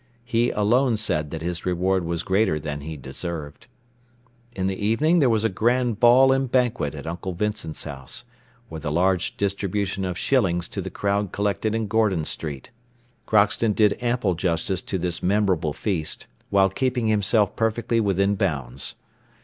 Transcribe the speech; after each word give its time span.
He 0.25 0.49
alone 0.49 0.97
said 0.97 1.29
that 1.29 1.43
his 1.43 1.63
reward 1.63 2.05
was 2.05 2.23
greater 2.23 2.59
than 2.59 2.81
he 2.81 2.97
deserved. 2.97 3.67
In 4.55 4.65
the 4.65 4.75
evening 4.83 5.19
there 5.19 5.29
was 5.29 5.45
a 5.45 5.47
grand 5.47 5.99
ball 5.99 6.31
and 6.31 6.51
banquet 6.51 6.95
at 6.95 7.05
Uncle 7.05 7.33
Vincent's 7.33 7.83
house, 7.83 8.23
with 8.67 8.83
a 8.83 8.89
large 8.89 9.37
distribution 9.37 10.03
of 10.03 10.17
shillings 10.17 10.67
to 10.69 10.81
the 10.81 10.89
crowd 10.89 11.31
collected 11.31 11.75
in 11.75 11.85
Gordon 11.87 12.25
Street. 12.25 12.71
Crockston 13.27 13.73
did 13.73 13.95
ample 14.01 14.33
justice 14.33 14.81
to 14.81 14.97
this 14.97 15.21
memorable 15.21 15.71
feast, 15.71 16.25
while 16.49 16.71
keeping 16.71 17.05
himself 17.05 17.55
perfectly 17.55 17.99
within 17.99 18.33
bounds. 18.33 18.95